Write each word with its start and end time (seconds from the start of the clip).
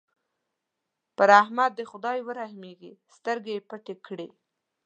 پر 1.17 1.29
احمد 1.41 1.71
دې 1.77 1.85
خدای 1.91 2.19
ورحمېږي؛ 2.27 2.93
سترګې 3.15 3.51
يې 3.57 3.61
پټې 3.69 3.95
کړې. 4.05 4.27